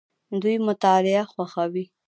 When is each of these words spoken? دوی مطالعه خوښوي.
دوی 0.41 0.55
مطالعه 0.67 1.23
خوښوي. 1.31 1.85